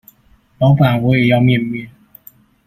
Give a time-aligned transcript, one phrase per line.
[0.57, 1.87] 老闆我也要麵麵